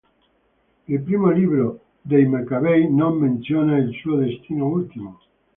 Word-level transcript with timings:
Il 0.87 1.03
Primo 1.03 1.29
libro 1.29 1.79
dei 2.01 2.25
Maccabei 2.25 2.89
non 2.91 3.17
menziona 3.19 3.77
il 3.77 3.93
suo 4.01 4.15
destino 4.15 4.65
ultimo. 4.65 5.19